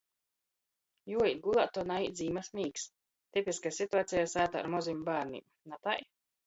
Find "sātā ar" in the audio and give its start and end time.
4.37-4.75